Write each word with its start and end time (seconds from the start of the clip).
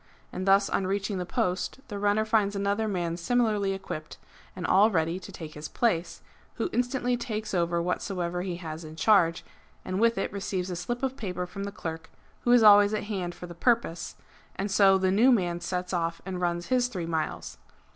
And 0.33 0.47
thus 0.47 0.67
on 0.67 0.87
reaching 0.87 1.19
the 1.19 1.27
post 1.27 1.79
the 1.87 1.99
runner 1.99 2.25
finds 2.25 2.55
another 2.55 2.87
man 2.87 3.17
similarly 3.17 3.71
equipt, 3.77 4.17
and 4.55 4.65
all 4.65 4.89
ready 4.89 5.19
to 5.19 5.31
take 5.31 5.53
his 5.53 5.69
place, 5.69 6.23
who 6.55 6.71
instantly 6.73 7.15
takes 7.15 7.53
over 7.53 7.79
whatsoever 7.79 8.41
he 8.41 8.55
has 8.55 8.83
in 8.83 8.95
charge, 8.95 9.45
and 9.85 9.99
with 9.99 10.17
it 10.17 10.33
receives 10.33 10.71
a 10.71 10.75
slip 10.75 11.03
of 11.03 11.17
paper 11.17 11.45
from 11.45 11.65
the 11.65 11.71
clerk, 11.71 12.09
who 12.45 12.51
is 12.51 12.63
always 12.63 12.95
at 12.95 13.03
hand 13.13 13.35
for 13.35 13.45
the 13.45 13.53
purpose; 13.53 14.15
and 14.55 14.71
so 14.71 14.97
the 14.97 15.11
new 15.11 15.31
man 15.31 15.59
sets 15.59 15.93
off 15.93 16.19
and 16.25 16.41
runs 16.41 16.69
his 16.69 16.87
three 16.87 17.05
miles. 17.05 17.59